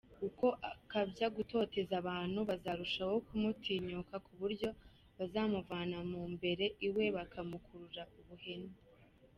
[0.27, 4.69] Uko akabya gutoteza abantu bazarushaho kumutinyuka ku buryo
[5.17, 8.73] bazamuvana mu mbere iwe bamukurura buhene.